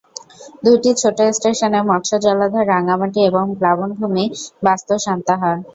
দুইটি 0.63 0.89
ছোট 1.01 1.17
স্টেশনের 1.37 1.83
মৎস্য 1.89 2.13
জলাধার 2.25 2.69
রাঙ্গামাটি 2.69 3.19
এবং 3.29 3.45
প্লাবনভূমি 3.59 4.25
বাস্তু 4.63 4.93
সান্তাহার। 5.05 5.57